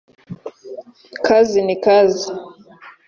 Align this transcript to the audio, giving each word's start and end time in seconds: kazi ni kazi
kazi 1.25 1.59
ni 1.67 1.75
kazi 1.85 2.29